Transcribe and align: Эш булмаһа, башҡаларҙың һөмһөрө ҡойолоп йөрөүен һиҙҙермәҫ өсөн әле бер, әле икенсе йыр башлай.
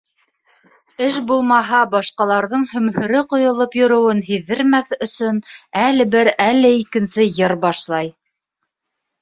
Эш 1.07 1.17
булмаһа, 1.31 1.81
башҡаларҙың 1.91 2.63
һөмһөрө 2.71 3.21
ҡойолоп 3.33 3.77
йөрөүен 3.81 4.23
һиҙҙермәҫ 4.31 4.97
өсөн 5.09 5.39
әле 5.85 6.11
бер, 6.17 6.33
әле 6.49 6.75
икенсе 6.81 7.29
йыр 7.37 7.59
башлай. 7.69 8.13